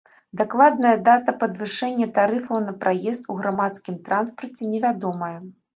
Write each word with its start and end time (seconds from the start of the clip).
Дакладная 0.39 0.93
дата 1.07 1.35
падвышэння 1.43 2.07
тарыфаў 2.17 2.57
на 2.67 2.73
праезд 2.85 3.21
у 3.35 3.39
грамадскім 3.45 4.05
транспарце 4.11 4.63
невядомая. 4.77 5.37